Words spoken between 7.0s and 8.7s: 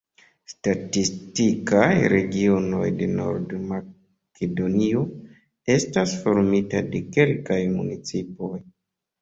kelkaj municipoj.